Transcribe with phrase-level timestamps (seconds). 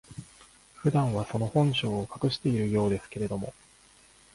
[0.77, 3.53] 普段は、その本性を隠しているようですけれども、